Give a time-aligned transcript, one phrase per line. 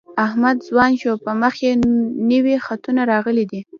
[0.25, 1.73] احمد ځوان شو په مخ یې
[2.31, 3.61] نوي خطونه راغلي دي.